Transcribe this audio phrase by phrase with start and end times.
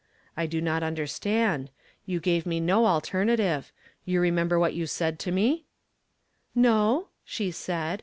[0.35, 1.69] "I do not understand;
[2.07, 3.71] you gave me n dterna tive.
[4.03, 5.59] You remember what you said to n
[6.57, 7.99] '''''•No," she said.